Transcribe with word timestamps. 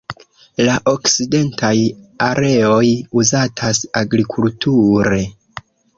La 0.67 0.77
okcidentaj 0.93 1.73
areoj 2.29 2.83
uzatas 3.25 3.83
agrikulture. 4.03 5.21